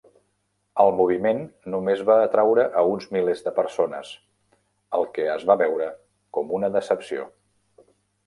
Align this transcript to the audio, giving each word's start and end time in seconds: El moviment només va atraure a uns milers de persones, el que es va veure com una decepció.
El 0.83 0.87
moviment 0.99 1.41
només 1.73 1.99
va 2.07 2.15
atraure 2.21 2.63
a 2.79 2.83
uns 2.93 3.05
milers 3.17 3.45
de 3.49 3.53
persones, 3.59 4.15
el 5.01 5.07
que 5.17 5.27
es 5.35 5.45
va 5.51 5.57
veure 5.63 5.91
com 6.39 6.57
una 6.61 6.73
decepció. 6.77 7.29